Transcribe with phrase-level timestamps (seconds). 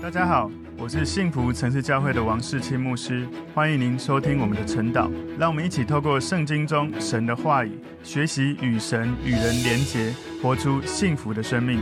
[0.00, 0.48] 大家好，
[0.78, 5.10] 我是幸福城市教会的王世清牧师，欢迎您收听我们的晨祷。
[5.36, 11.80] 让我们一起透过圣经中神的话语，学习与神与人连结，活出幸福的生命。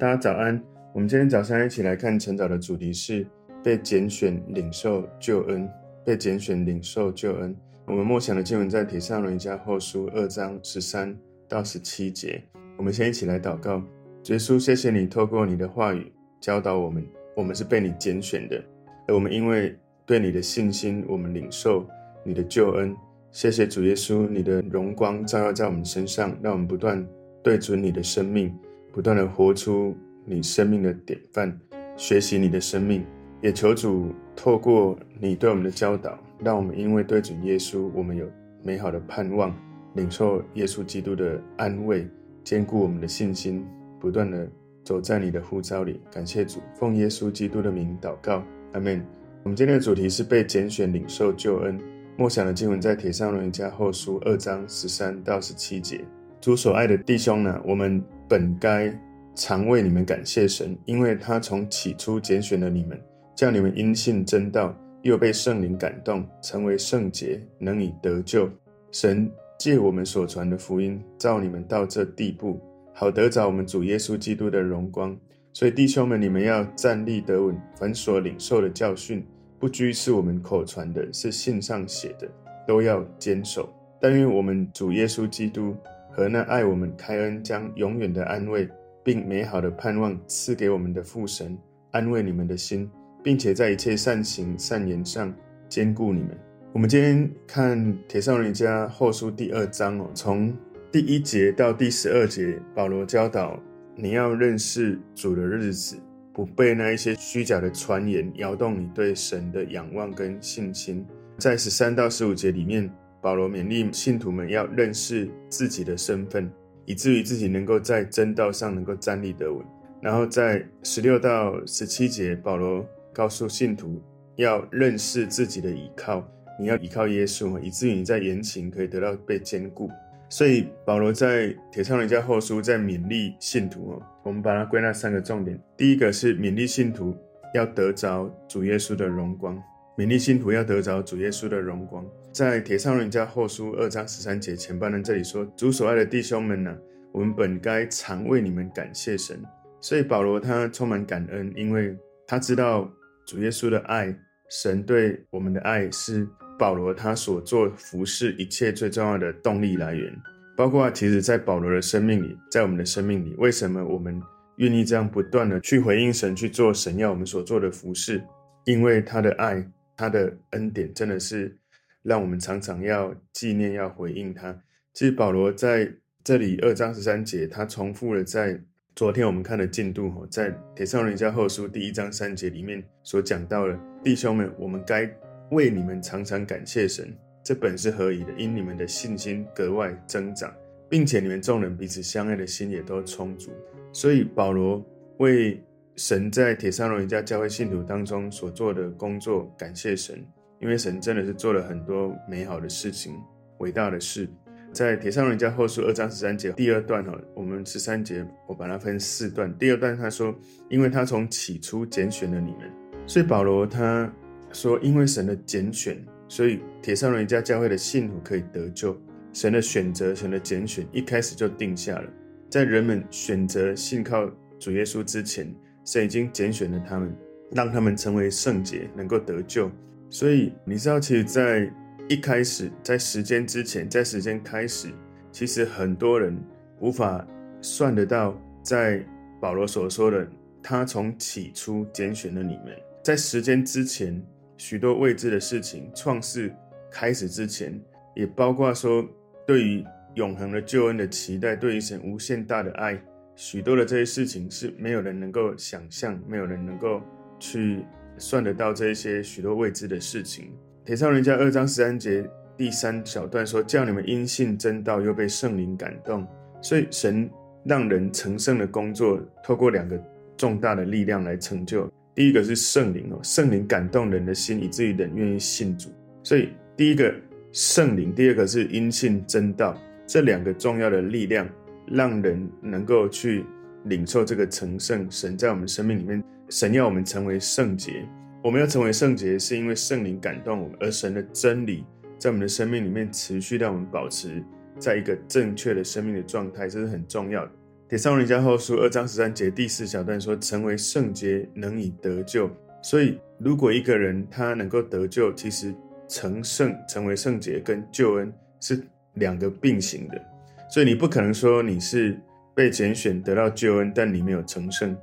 [0.00, 0.60] 大家早安，
[0.94, 3.26] 我们今天早上一起来看晨祷的主题是
[3.62, 5.68] 被拣选领受救恩。
[6.02, 7.54] 被拣选领受救恩。
[7.84, 11.14] 我们默想的经文在《帖撒罗尼迦后书》二章十三
[11.46, 12.42] 到十七节。
[12.78, 13.82] 我们先一起来祷告：
[14.28, 16.10] 耶稣，谢谢你透过你的话语。
[16.40, 18.60] 教导我们，我们是被你拣选的，
[19.06, 21.86] 而我们因为对你的信心，我们领受
[22.24, 22.96] 你的救恩。
[23.30, 27.06] 谢谢主耶稣，你的荣光照耀在我们身上，让我们不断
[27.44, 28.52] 对准你的生命，
[28.90, 31.56] 不断的活出你生命的典范，
[31.96, 33.04] 学习你的生命。
[33.42, 38.26] 也求主透过你对我们的教导，让我们因为对准耶稣，我们有
[38.62, 39.54] 美好的盼望，
[39.94, 42.06] 领受耶稣基督的安慰，
[42.42, 43.64] 坚固我们的信心，
[44.00, 44.50] 不断的。
[44.90, 49.00] 走在你的呼召里，感谢主，奉耶稣基督的名祷告，阿门。
[49.44, 51.78] 我们今天的主题是被拣选领受救恩。
[52.16, 56.04] 默想的经文在帖撒罗尼迦后书二章十三到十七节。
[56.40, 58.92] 主所爱的弟兄呢，我们本该
[59.36, 63.00] 常为你们感谢神，因为他从起初拣选了你们，
[63.36, 68.50] 叫你们因信真道，又被圣灵感动，成为圣洁，能以得救。
[68.90, 72.60] 神借我们所传的福音，召你们到这地步。
[72.92, 75.16] 好得着我们主耶稣基督的荣光，
[75.52, 77.58] 所以弟兄们，你们要站立得稳。
[77.76, 79.24] 凡所领受的教训，
[79.58, 82.28] 不拘是我们口传的，是信上写的，
[82.66, 83.72] 都要坚守。
[84.00, 85.74] 但愿我们主耶稣基督
[86.10, 88.68] 和那爱我们、开恩将永远的安慰，
[89.02, 91.56] 并美好的盼望赐给我们的父神，
[91.92, 92.90] 安慰你们的心，
[93.22, 95.34] 并且在一切善行、善言上
[95.68, 96.36] 坚固你们。
[96.72, 100.54] 我们今天看铁上人家后书第二章哦，从。
[100.92, 103.56] 第一节到第十二节，保罗教导
[103.94, 105.96] 你要认识主的日子，
[106.32, 111.06] 不被那一些虚假的传言摇动你对神的仰望跟信心。
[111.38, 116.50] 在十三到十五节里面，保罗勉励信徒们要认识自己的身份，
[116.86, 119.64] 以至于自己能够在真道上能够站立得稳。
[120.02, 124.02] 然后在十六到十七节，保罗告诉信徒
[124.34, 126.28] 要认识自己的倚靠，
[126.58, 129.88] 你要倚靠耶稣，以至于你在言行可以得到被坚固。
[130.30, 135.60] 所以保罗在帖撒罗尼迦后书在勉励信徒哦，我们把它归纳三个重点。
[135.76, 137.16] 第一个是勉励信徒
[137.52, 139.60] 要得着主耶稣的荣光，
[139.98, 142.06] 勉励信徒要得着主耶稣的荣光。
[142.32, 146.78] 在帖撒罗尼迦后书二章十三节前半段这里说：“主所爱的弟兄们呢、啊，
[147.10, 149.42] 我们本该常为你们感谢神。”
[149.82, 152.88] 所以保罗他充满感恩，因为他知道
[153.26, 154.16] 主耶稣的爱，
[154.48, 156.24] 神对我们的爱是。
[156.60, 160.14] 保罗他所做服事一切最重要的动力来源，
[160.54, 164.20] 包括其实，在保罗的生命里，在我们的生命里，为什么我们
[164.56, 168.22] 愿意这样不断的去回应神，去做神要我们所做的服事？
[168.66, 169.66] 因为他的爱，
[169.96, 171.56] 他的恩典，真的是
[172.02, 174.54] 让我们常常要纪念，要回应他。
[174.92, 175.90] 其实保罗在
[176.22, 178.60] 这里二章十三节，他重复了在
[178.94, 185.10] 昨天我们看的进度，在铁上人家后书第一章三节里面所讲到的，弟兄们，我们该。
[185.50, 187.12] 为你们常常感谢神，
[187.42, 190.52] 这本是合宜的，因你们的信心格外增长，
[190.88, 193.50] 并且你们众人彼此相爱的心也都充足。
[193.92, 194.84] 所以保罗
[195.18, 195.60] 为
[195.96, 200.24] 神在帖撒罗尼家教会信徒当中所做的工作感谢神，
[200.60, 203.14] 因为神真的是做了很多美好的事情、
[203.58, 204.28] 伟大的事。
[204.72, 209.52] 在帖撒罗尼家后书二章十三节第二段哈，我们十三节我把它分四段。
[209.58, 210.32] 第二段他说，
[210.68, 212.70] 因为他从起初拣选了你们，
[213.04, 214.08] 所以保罗他。
[214.52, 218.96] 说，因为神的拣选，所以帖撒罗尼迦教会的信徒可以得救。
[219.32, 222.10] 神的选择，神的拣选，一开始就定下了。
[222.48, 224.28] 在人们选择信靠
[224.58, 227.16] 主耶稣之前，神已经拣选了他们，
[227.52, 229.70] 让他们成为圣洁，能够得救。
[230.08, 231.72] 所以你知道，其实，在
[232.08, 234.88] 一开始，在时间之前，在时间开始，
[235.30, 236.36] 其实很多人
[236.80, 237.24] 无法
[237.62, 239.06] 算得到，在
[239.40, 240.28] 保罗所说的，
[240.60, 244.20] 他从起初拣选了你们，在时间之前。
[244.60, 246.54] 许多未知的事情，创世
[246.90, 247.80] 开始之前，
[248.14, 249.02] 也包括说
[249.46, 249.82] 对于
[250.16, 253.02] 永恒的救恩的期待，对于神无限大的爱，
[253.34, 257.00] 许多的这些事情是没有人能够想象，没有人能够
[257.38, 257.86] 去
[258.18, 260.52] 算得到这一些许多未知的事情。
[260.84, 266.26] 铁上人家二章十三节第三小段说：“叫你们因信真道，又被圣灵感动。”
[266.60, 267.30] 所以神
[267.64, 269.98] 让人成圣的工作，透过两个
[270.36, 271.90] 重大的力量来成就。
[272.20, 275.88] 第一个是圣灵哦，圣灵感动人的心，以至于人愿意信主。
[276.22, 277.10] 所以第一个
[277.50, 279.74] 圣灵，第二个是因信真道，
[280.06, 281.48] 这两个重要的力量，
[281.86, 283.46] 让人能够去
[283.84, 285.10] 领受这个成圣。
[285.10, 288.06] 神在我们生命里面，神要我们成为圣洁。
[288.44, 291.86] 我们要成为圣洁，是因为圣灵感动我们，而神的真理
[292.18, 294.44] 在我们的生命里面持续让我们保持
[294.78, 297.52] 在一个正确的生命的状态，这是很重要的。
[297.90, 302.48] 帖撒罗尼迦后书二章十三节第四小段说：“成为圣洁，能以得救。”
[302.80, 305.74] 所以，如果一个人他能够得救，其实
[306.06, 308.80] 成圣、成为圣洁跟救恩是
[309.14, 310.24] 两个并行的。
[310.70, 312.16] 所以，你不可能说你是
[312.54, 314.96] 被拣选得到救恩，但你没有成圣。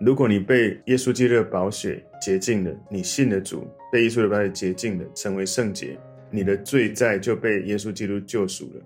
[0.00, 5.94] 如果你被耶稣基督的宝血洁净了，你信了主，被耶稣的宝血洁净了，成为圣洁，
[6.30, 8.82] 你的罪债就被耶稣基督救赎了。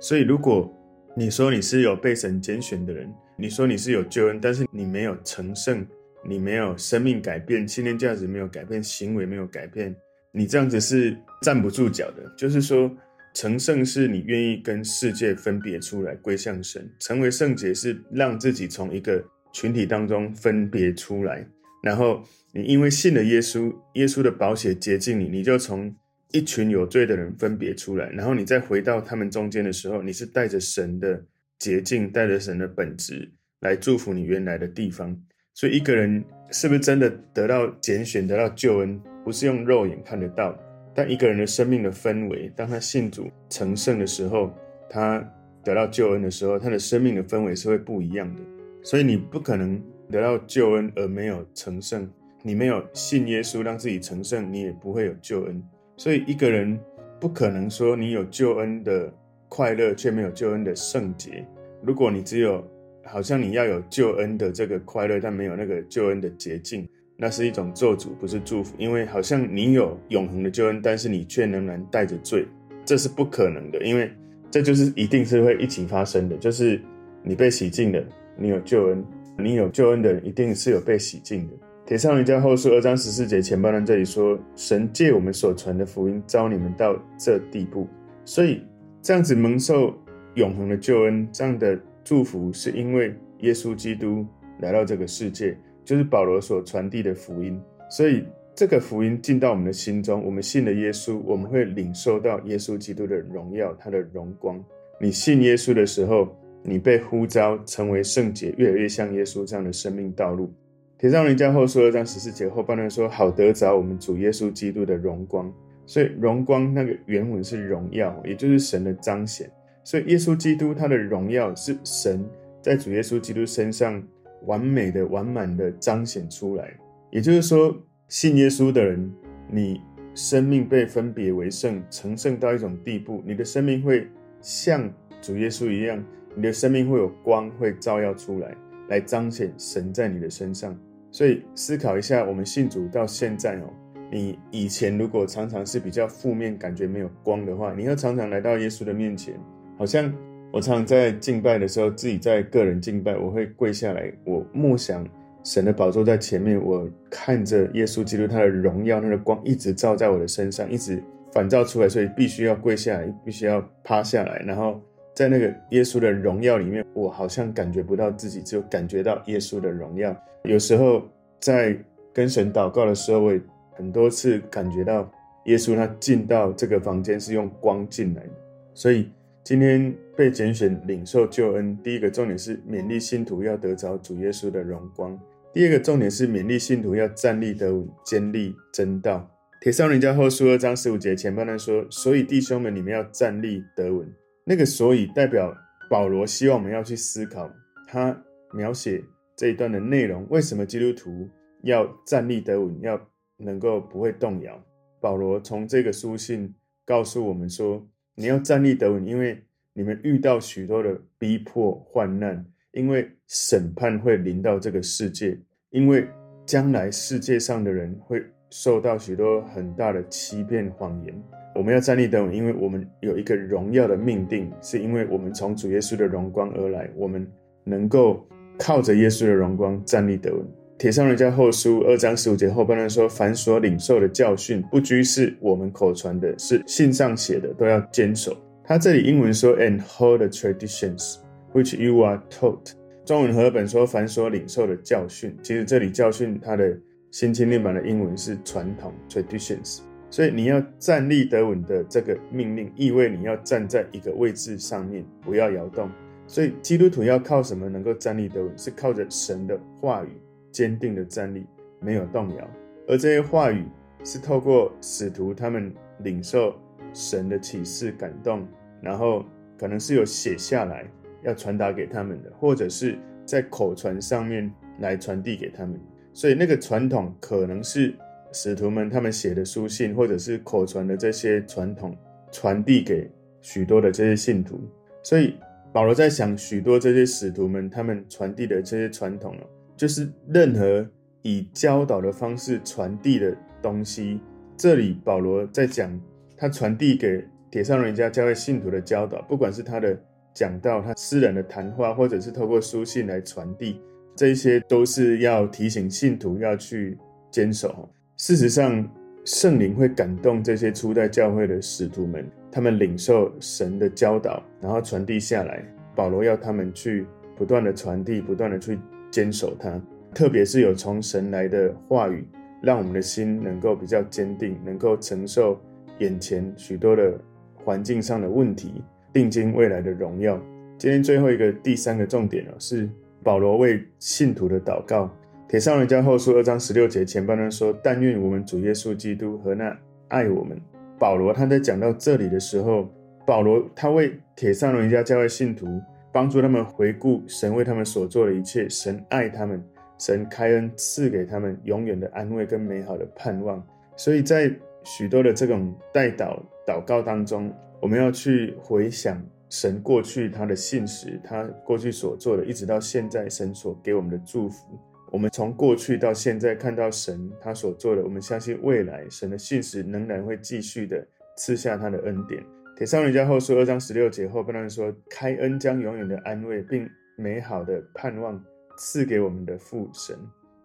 [0.00, 0.68] 所以，如果
[1.16, 5.84] 你说你是有被神拣选的人，你说你是有救恩，但是你没有成圣。
[6.28, 9.94] 你没有生命改变，信念价值没有改变，行为没有改变，
[10.32, 12.34] 你这样子是站不住脚的。
[12.36, 12.90] 就是说，
[13.32, 21.46] 成圣是你愿意跟世界分别出来，归向神；成为圣洁是让自己从一个群体当中分别出来。
[21.80, 22.20] 然后
[22.52, 25.94] 你因为信了耶稣，耶稣的宝血洁净你，你就从
[26.36, 28.10] 一群有罪的人分别出来。
[28.10, 31.24] 然后你再回到他们中间的时候，你是带着神的
[31.58, 35.16] 洁净，带着神的本质来祝福你原来的地方。
[35.54, 36.22] 所以一个人
[36.52, 40.54] 是不是真的得到拣选、得到救恩，不是用肉眼看得到。
[40.94, 44.52] 但一个人的生命的氛围，当他信主成圣的时候，
[44.90, 45.26] 他
[45.64, 48.42] 得到救恩的时候，他的生命的氛围是会不一样的。
[48.82, 52.08] 所以你不可能得到救恩而没有成圣，
[52.42, 55.62] 你没有信耶稣让自己成圣，你也不会有救恩。
[55.96, 56.78] 所以一个人
[57.18, 59.12] 不可能说你有救恩的
[59.48, 61.46] 快乐，却没有救恩的圣洁。
[61.82, 62.62] 如果你只有
[63.04, 68.74] 好像你要有救恩的这个快乐，但没有那个救恩的捷径，那是一种咒诅，不是祝福。
[68.78, 72.44] 因为好像你有永恒的救恩，但是你却仍然带着罪，
[72.84, 73.82] 这是不可能的。
[73.84, 74.10] 因为
[74.50, 76.80] 这就是一定是会一起发生的，就是
[77.22, 78.04] 你被洗净了，
[78.36, 79.04] 你有救恩，
[79.38, 81.54] 你有救恩的人一定是有被洗净的。
[81.86, 87.86] 铁上瑜伽后书二章十四节前半段这里说，神借我们所传的福音召你们到这地步，
[88.24, 88.60] 所以
[89.00, 89.94] 这样子蒙受
[90.34, 91.78] 永恒的救恩，这样的。
[92.02, 94.24] 祝福是因为耶稣基督
[94.60, 97.60] 来到这个世界，就是保罗所传递的福音。
[97.90, 98.24] 所以
[98.54, 104.64] 这个福音进到我们的心中，我们信了耶稣，我们会领受到耶稣基督的荣耀，他的荣光。
[105.00, 106.28] 你信耶稣的时候，
[106.62, 110.52] 你被呼召成为圣洁，越来越像耶稣这样的生命道路。
[110.98, 115.52] 帖上人家后书二章十四节后半段说：“好得着我们主耶稣基督的荣光。”
[115.84, 119.50] 所以荣光那个原文是荣耀，也就是神的彰显。
[119.84, 122.24] 所以，耶稣基督他的荣耀是神
[122.62, 124.02] 在主耶稣基督身上
[124.46, 126.72] 完美的、完满的彰显出来。
[127.10, 127.76] 也就是说，
[128.08, 129.12] 信耶稣的人，
[129.50, 129.80] 你
[130.14, 134.08] 生命被分别为圣，成圣到一种地步，你的生命会
[134.40, 134.90] 像
[135.20, 136.02] 主耶稣一样，
[136.34, 138.56] 你的生命会有光会照耀出来，
[138.88, 140.76] 来彰显神在你的身上。
[141.16, 143.72] 所以，思考一下，我们信主到现在哦，
[144.12, 149.32] 你以前如果常常是比较负面，感觉没有光的话，你要常常来到耶稣的面前。
[149.78, 150.12] 好像
[150.52, 155.08] 我常常在敬拜的时候，自己在个人敬拜，我会跪下来，我默想
[155.42, 161.02] 神的宝座在前面，我看着耶稣基督他的荣耀，他的光一直照在我的身上，一直
[161.32, 164.78] 反照出来，所以必须要跪下来，必须要趴下来，然后
[165.16, 170.16] 在那个耶稣的荣耀里面，我好像感觉不到自己，只有感觉到耶稣的荣耀。
[170.44, 171.02] 有时候
[171.40, 171.76] 在
[172.12, 173.40] 跟神祷告的时候，我也
[173.74, 175.10] 很多次感觉到
[175.46, 178.30] 耶稣他进到这个房间是用光进来的，
[178.74, 179.10] 所以。
[179.48, 185.16] 今天被拣选领受救恩，第一个重点是勉励信徒要得着主耶稣的荣光；
[185.52, 189.30] 第二个重点是勉励信徒要站立得稳，坚立真道。
[189.60, 194.04] 帖撒罗尼迦后书二章十五节前半段说：“所以弟兄们，你们要站立得稳。”
[194.46, 195.54] 那个“所以”代表
[195.90, 197.50] 保罗希望我们要去思考，
[197.86, 198.16] 他
[198.54, 199.04] 描写
[199.36, 201.28] 这一段的内容，为什么基督徒
[201.64, 202.98] 要站立得稳，要
[203.36, 204.64] 能够不会动摇？
[205.00, 207.86] 保罗从这个书信告诉我们说。
[208.18, 215.38] 你要站立得稳，因为你们遇到许多的逼迫、患难，因为审判会临到这个世界，
[215.68, 216.08] 因为
[216.46, 221.14] 将来世界上的人会受到许多很大的欺骗、谎言。
[221.54, 227.26] 我们要站立得稳，因为我们有一个荣耀的命定，是因为我们从主耶稣的荣光而来，我们
[227.64, 228.26] 能够
[228.58, 230.44] 靠着耶稣的荣光站立得稳。
[230.78, 241.16] 帖上人家后书二章十五节后半段说：“凡所领受的教训，不拘是我们口传的，是信上写的，都要坚守。”他这里英文说：“And hold the traditions
[241.54, 242.72] which you are taught。”
[243.06, 246.76] 中文和本说：“凡所领受的教训。”其实这里教训它的
[247.18, 249.80] 新青年版的英文是传统 （traditions）。
[250.10, 255.90] 所以你要站立得稳的这个命令，意味你要站在一个位置上面，不要摇动。
[256.26, 258.58] 所以基督徒要靠什么能够站立得稳？
[258.58, 260.08] 是靠着神的话语
[260.52, 261.46] 坚定的站立，
[261.80, 262.50] 没有动摇。
[262.86, 263.64] 而这些话语
[264.04, 266.54] 是透过使徒他们领受
[266.92, 268.46] 神的启示感动，
[268.82, 269.24] 然后
[269.58, 270.84] 可能是有写下来
[271.22, 275.80] 要传达给他们的，或者是在口传上面来传递给他们。
[276.16, 277.94] 所以那个传统可能是
[278.32, 281.94] 使徒们他们写的书信，或者是口传的这些传统
[282.32, 283.06] 传递给
[283.42, 284.58] 许多的这些信徒。
[285.02, 285.34] 所以
[285.74, 289.36] 保罗在想，许多这些使徒们他们传递的这些传统，
[289.76, 290.88] 就是任何
[291.20, 294.18] 以教导的方式传递的东西。
[294.56, 296.00] 这里保罗在讲
[296.34, 299.94] 他传递给铁上人家教会信徒的教导，不管是他的
[300.32, 303.82] 讲道、他私人的谈话，或者是透过书信来传递。
[304.16, 306.96] 这些都是要提醒信徒要去
[307.30, 307.86] 坚守。
[308.16, 308.88] 事实上，
[309.26, 315.62] 圣灵会感动这些初代教会的使徒们，他们领受神的教导，然后传递下来。
[315.94, 317.04] 保罗要他们去
[317.36, 318.78] 不断的传递，不断的去
[319.10, 319.78] 坚守它。
[320.14, 322.26] 特别是有从神来的话语，
[322.62, 325.60] 让我们的心能够比较坚定，能够承受
[325.98, 327.20] 眼前许多的
[327.54, 328.82] 环境上的问题，
[329.12, 330.40] 定睛未来的荣耀。
[330.78, 332.88] 今天最后一个第三个重点是。
[333.26, 335.10] 保罗为信徒的祷告，
[335.48, 340.56] 帖撒罗尼迦后书二章十六节前半段说：“但愿我们主耶稣基督和那爱我们。”
[340.96, 342.88] 保罗他在讲到这里的时候，
[343.26, 345.66] 保罗他为帖撒罗尼迦教会信徒
[346.12, 349.60] 帮助他们回顾神为他们所做的一切，神爱他们，
[349.98, 353.60] 神开恩赐给他们永远的安慰跟美好的盼望。
[353.96, 354.48] 所以在
[354.84, 359.20] 许多的这种代祷祷告当中，我们要去回想。
[359.48, 364.78] 神过去他的信实，他过去所做的，一直到现在，神所给我们的祝福，
[365.12, 372.44] 我们从过去到现在看到神他所做的，我们相信未来神的信实仍然会继续的赐下他的恩典。
[372.76, 376.86] 帖撒罗尼迦后书二章十六节后半段说：“开恩将永远的安慰并
[377.16, 378.44] 美好的盼望
[378.76, 380.14] 赐给我们的父神。”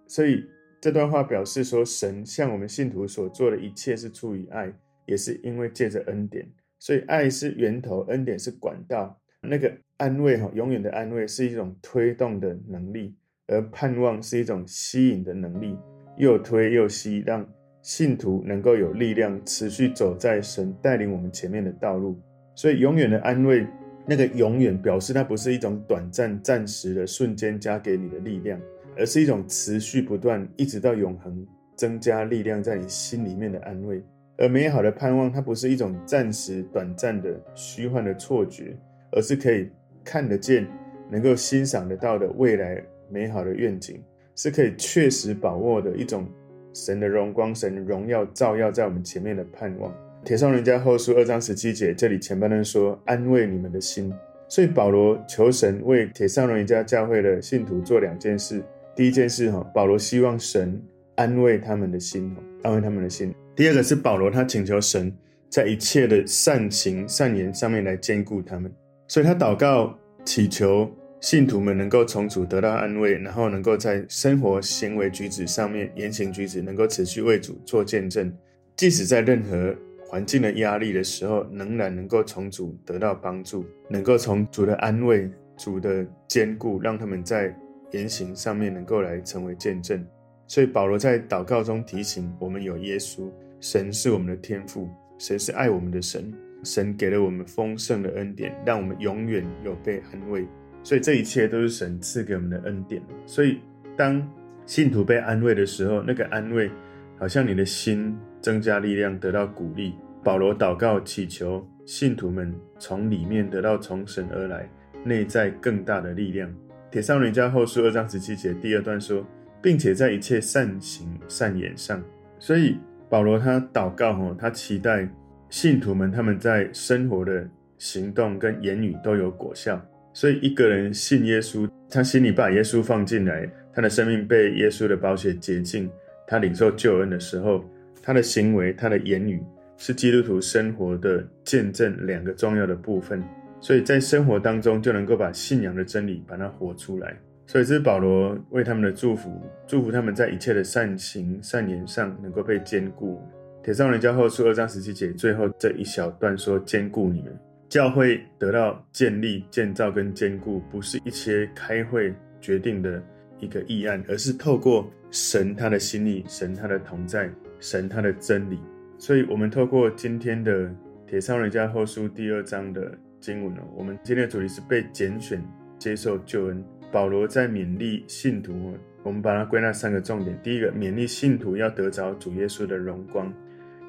[0.08, 0.44] 所以
[0.82, 4.74] 这段话表示说，神向我们信徒所做的一切是出于爱，
[5.06, 6.46] 也是因为借着恩典。
[6.82, 9.22] 所以，爱是源头，恩典是管道。
[9.40, 13.14] 那个安慰，哈，永远的安慰是一种推动的能力，
[13.46, 15.78] 而盼望是一种吸引的能力，
[16.18, 17.48] 又推又吸，让
[17.84, 22.20] 信徒能够有力量持续走在神带领我们前面的道路。
[22.56, 23.64] 所以，永远的安慰，
[24.08, 28.60] 那个永远表示它不是一种短暂、暂时的瞬间加给你的力量，
[28.98, 31.46] 而是一种持续不断，一直到永恒
[31.76, 34.04] 增加力量在你心里面的安慰。
[34.42, 38.76] 而美好的盼望，它不是一种暂时、短暂的虚幻的错觉，
[39.12, 39.70] 而是可以
[40.04, 40.68] 看得见、
[41.12, 44.02] 能够欣赏得到的未来美好的愿景，
[44.36, 46.28] 是可以确实把握的一种
[46.74, 49.94] 神的荣光、神的荣耀照耀在我们前面的盼望。
[50.26, 54.12] 帖上人家后书二章十七节，这里前半段说安慰你们的心，
[54.50, 58.64] 所以保罗求神为铁上人家教会的信徒做两件事。
[58.96, 60.82] 第一件事哈，保罗希望神
[61.14, 63.32] 安慰他们的心，安慰他们的心。
[63.56, 65.14] 第二个是保罗，他请求神
[65.50, 68.72] 在一切的善行、善言上面来坚固他们，
[69.08, 70.90] 所以他祷告祈求
[71.20, 78.32] 信徒们能够从主得到安慰，然后能够在生活行为举止上面言行举止能够持续为主做见证，
[78.78, 79.76] 即使在任何
[80.08, 87.54] 环境的压力的时候，仍然能够从主得到帮助，能够从主的安慰、主的坚固，让他们在
[87.92, 90.04] 言行上面能够来成为见证。
[90.52, 93.32] 所以保罗在祷告中提醒我们：有耶稣，
[93.62, 96.30] 神是我们的天赋，神是爱我们的神，
[96.62, 100.46] 神给了我们丰盛的恩典，让我们永远有被安慰。
[100.84, 103.02] 所以这一切都是神赐给我们的恩典。
[103.26, 103.60] 所以
[103.96, 104.22] 当
[104.66, 106.70] 信徒被安慰的时候，那个安慰
[107.18, 109.94] 好像你的心增加力量，得到鼓励。
[110.22, 114.70] 保罗祷告祈求信徒们从里面得到从神而来
[115.06, 116.54] 内在更大的力量。
[116.92, 119.26] 帖撒罗尼迦后书二章十七节第二段说。
[119.62, 122.04] 并且在一切善行善言上，
[122.40, 122.78] 所以
[123.10, 125.08] 保罗他祷告吼，他期待
[125.50, 129.80] 信徒们他们在生活的行动跟言语都有果效。
[130.14, 135.90] 所以一个人信耶稣，他心里把耶稣放进来，他的生命被耶稣的宝血洁净，
[136.28, 137.64] 他领受救恩的时候，
[138.02, 139.42] 他的行为、他的言语
[139.78, 143.24] 是基督徒生活的见证，两个重要的部分。
[143.62, 147.16] 所以在生活当中就能够把信仰的真理把它活出来。
[147.52, 153.22] 所以这是保罗为他们的祝福，祝福他们在一切的善行善言上能够被坚固。
[153.62, 163.04] 帖撒罗尼迦后书二章十七节最后这一小段说：“坚固你们，教会得到建立、建造跟坚固，不是一些开会决定的
[163.38, 167.30] 一个议案，而是透过神他的心意、神他的同在、
[167.60, 168.60] 神他的真理。
[168.98, 170.74] 所以，我们透过今天的
[171.06, 173.64] 帖撒罗尼迦后书第二章的经文哦。
[173.76, 175.44] 我们今天的主题是被拣选
[175.78, 176.64] 接受救恩。
[176.92, 183.32] 保罗在勉励信徒，我们把它归纳三个重点：第一个，勉励信徒要得着主耶稣的荣光；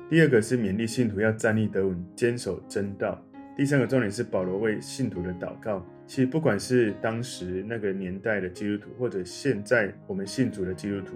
[0.09, 3.19] 第二个是勉励信徒要站立得稳，坚守真道；
[3.57, 5.85] 第三个重点是保罗为信徒的祷告。
[6.07, 11.15] 其实不管是当时那个年代的基督徒，或者现在我们信主的基督徒，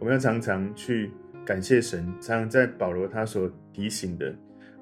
[0.00, 1.10] 我们要常常去
[1.44, 2.04] 感谢神。
[2.20, 4.34] 常常在保罗他所提醒的，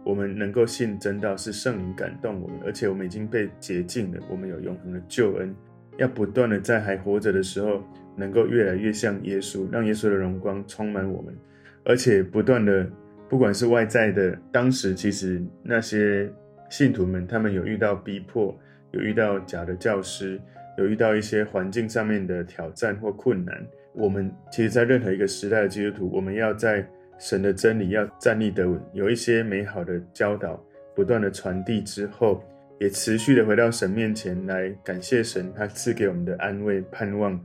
[0.05, 5.55] 我们能够信真道是圣灵感动我们，而且我们已经被洁净了，我们有永恒的救恩。
[6.01, 7.85] 要不断的在还活着的时候，
[8.17, 11.37] 能够越来越像耶稣，让耶稣的荣光充满我们，
[11.85, 12.89] 而且不断的，
[13.29, 16.27] 不管是外在的，当时其实那些
[16.71, 18.59] 信徒们，他们有遇到逼迫，
[18.93, 20.41] 有遇到假的教师，
[20.79, 23.63] 有遇到一些环境上面的挑战或困难。
[23.93, 26.83] 我们其实，在任何一个时代的基督徒，我们要在
[27.19, 30.59] 神的真理要站立得稳，有一些美好的教导，
[30.95, 32.43] 不断的传递之后。
[32.81, 37.39] 也持续的回到神面前来感谢神，他赐给我们的安慰、盼望，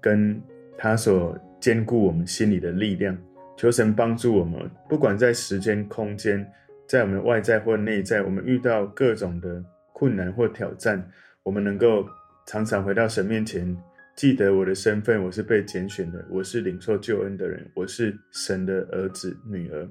[0.00, 0.40] 跟
[0.78, 3.18] 他所坚固我们心里的力量。
[3.56, 6.46] 求神帮助我们，不管在时间、空间，
[6.86, 9.60] 在我们外在或内在，我们遇到各种的
[9.92, 11.04] 困难或挑战，
[11.42, 12.06] 我们能够
[12.46, 13.76] 常常回到神面前，
[14.14, 19.88] 记得我的身份，我是被拣选的，我是领受救恩的人，我是神的儿子、女儿，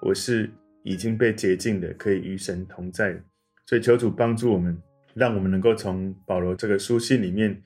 [0.00, 0.50] 我是
[0.82, 3.16] 已经被洁净的，可以与神同在。
[3.72, 4.76] 所以求主帮助我们，
[5.14, 7.58] 让我们能够从保罗这个书信里面，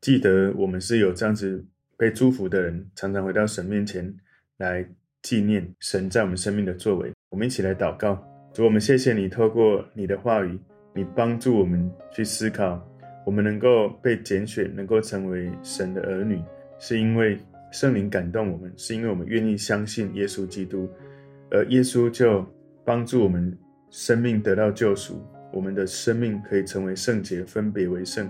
[0.00, 1.62] 记得我们是有这样子
[1.98, 4.16] 被祝福的人，常常回到神面前
[4.56, 4.82] 来
[5.20, 7.12] 纪念神在我们生命的作为。
[7.28, 10.58] 我们一起来祷告，主，我们谢谢你透过你的话语，
[10.94, 12.82] 你帮助我们去思考，
[13.26, 16.42] 我们能够被拣选，能够成为神的儿女，
[16.78, 17.38] 是因为
[17.70, 20.88] 圣灵感动我们，是因为我们愿意相信耶稣基督，
[21.50, 22.42] 而耶稣就
[22.86, 23.54] 帮助我们。
[23.94, 28.28] 生命得到救赎，我们的生命可以成为圣洁，分别为圣。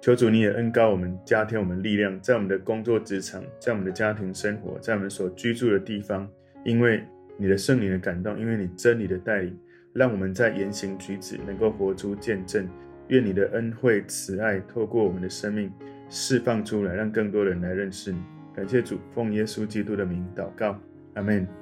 [0.00, 6.28] 求主你也恩膏我们，加添我们力量，在我们的工作职场，在我们的家庭生活，在我们所居住的地方，
[6.64, 7.04] 因为
[7.36, 9.56] 你的圣灵的感动，因为你真理的带领，
[9.92, 12.68] 让我们在言行举止能够活出见证。
[13.08, 15.70] 愿你的恩惠慈爱透过我们的生命
[16.08, 18.18] 释放出来，让更多人来认识你。
[18.56, 20.80] 感谢主，奉耶稣基督的名祷告，
[21.14, 21.61] 阿门。